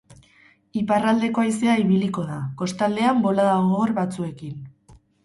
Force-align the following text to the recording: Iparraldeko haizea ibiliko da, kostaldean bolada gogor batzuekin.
Iparraldeko 0.79 1.43
haizea 1.43 1.75
ibiliko 1.81 2.23
da, 2.29 2.37
kostaldean 2.63 3.21
bolada 3.27 3.53
gogor 3.67 3.95
batzuekin. 3.99 4.57